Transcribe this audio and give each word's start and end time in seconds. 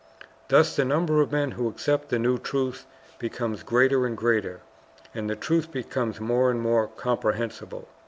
Thus 0.47 0.75
the 0.75 0.83
number 0.83 1.21
of 1.21 1.31
men 1.31 1.51
who 1.51 1.67
accept 1.67 2.09
the 2.09 2.17
new 2.17 2.39
truth 2.39 2.87
becomes 3.19 3.61
greater 3.61 4.07
and 4.07 4.17
greater, 4.17 4.61
and 5.13 5.29
the 5.29 5.35
truth 5.35 5.71
becomes 5.71 6.19
more 6.19 6.49
and 6.49 6.59
more 6.59 6.87
comprehensible. 6.87 7.87